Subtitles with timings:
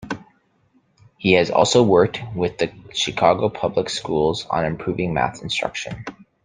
[1.19, 6.05] He has also worked with the Chicago Public Schools on improving math instruction.